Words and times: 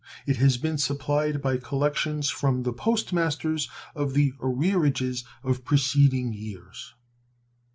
It 0.25 0.37
has 0.37 0.57
been 0.57 0.79
supplied 0.79 1.43
by 1.43 1.57
collections 1.57 2.31
from 2.31 2.63
the 2.63 2.73
post 2.73 3.13
masters 3.13 3.69
of 3.93 4.15
the 4.15 4.33
arrearages 4.41 5.23
of 5.43 5.63
preceding 5.63 6.33
years. 6.33 6.95